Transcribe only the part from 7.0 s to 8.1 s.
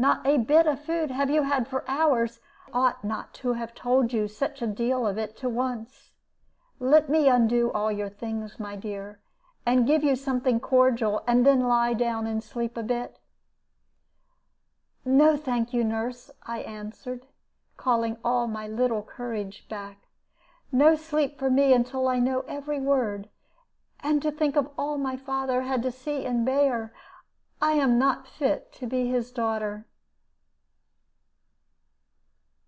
me undo all your